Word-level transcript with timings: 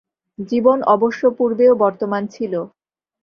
জীবন 0.49 0.77
অবশ্য 0.95 1.21
পূর্বেও 1.37 1.73
বর্তমান 1.83 2.23
ছিল। 2.27 2.53